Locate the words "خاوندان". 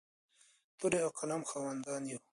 1.49-2.01